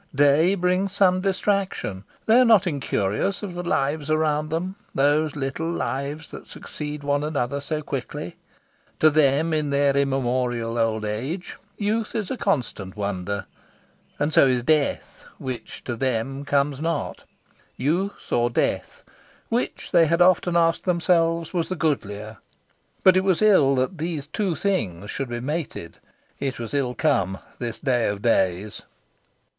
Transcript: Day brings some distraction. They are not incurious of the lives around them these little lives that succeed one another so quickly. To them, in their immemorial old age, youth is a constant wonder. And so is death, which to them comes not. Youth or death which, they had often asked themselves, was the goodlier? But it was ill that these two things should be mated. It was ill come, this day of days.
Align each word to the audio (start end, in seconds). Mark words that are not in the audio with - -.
Day 0.15 0.55
brings 0.55 0.91
some 0.93 1.21
distraction. 1.21 2.05
They 2.25 2.39
are 2.39 2.43
not 2.43 2.65
incurious 2.65 3.43
of 3.43 3.53
the 3.53 3.61
lives 3.61 4.09
around 4.09 4.49
them 4.49 4.75
these 4.95 5.35
little 5.35 5.69
lives 5.71 6.31
that 6.31 6.47
succeed 6.47 7.03
one 7.03 7.23
another 7.23 7.61
so 7.61 7.83
quickly. 7.83 8.35
To 8.99 9.11
them, 9.11 9.53
in 9.53 9.69
their 9.69 9.95
immemorial 9.95 10.79
old 10.79 11.05
age, 11.05 11.55
youth 11.77 12.15
is 12.15 12.31
a 12.31 12.35
constant 12.37 12.97
wonder. 12.97 13.45
And 14.17 14.33
so 14.33 14.47
is 14.47 14.63
death, 14.63 15.25
which 15.37 15.83
to 15.83 15.95
them 15.95 16.45
comes 16.45 16.81
not. 16.81 17.25
Youth 17.77 18.31
or 18.33 18.49
death 18.49 19.03
which, 19.49 19.91
they 19.91 20.07
had 20.07 20.19
often 20.19 20.57
asked 20.57 20.85
themselves, 20.85 21.53
was 21.53 21.69
the 21.69 21.75
goodlier? 21.75 22.37
But 23.03 23.17
it 23.17 23.23
was 23.23 23.39
ill 23.43 23.75
that 23.75 23.99
these 23.99 24.25
two 24.25 24.55
things 24.55 25.11
should 25.11 25.29
be 25.29 25.41
mated. 25.41 25.99
It 26.39 26.57
was 26.57 26.73
ill 26.73 26.95
come, 26.95 27.37
this 27.59 27.79
day 27.79 28.07
of 28.07 28.23
days. 28.23 28.81